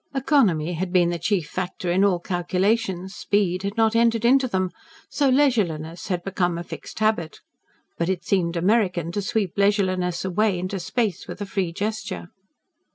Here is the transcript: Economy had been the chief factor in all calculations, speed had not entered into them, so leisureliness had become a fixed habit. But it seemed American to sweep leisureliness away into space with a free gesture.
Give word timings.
Economy 0.15 0.73
had 0.73 0.91
been 0.91 1.11
the 1.11 1.19
chief 1.19 1.45
factor 1.47 1.91
in 1.91 2.03
all 2.03 2.19
calculations, 2.19 3.13
speed 3.13 3.61
had 3.61 3.77
not 3.77 3.95
entered 3.95 4.25
into 4.25 4.47
them, 4.47 4.71
so 5.11 5.29
leisureliness 5.29 6.07
had 6.07 6.23
become 6.23 6.57
a 6.57 6.63
fixed 6.63 6.97
habit. 6.97 7.39
But 7.99 8.09
it 8.09 8.25
seemed 8.25 8.57
American 8.57 9.11
to 9.11 9.21
sweep 9.21 9.53
leisureliness 9.57 10.25
away 10.25 10.57
into 10.57 10.79
space 10.79 11.27
with 11.27 11.39
a 11.39 11.45
free 11.45 11.71
gesture. 11.71 12.29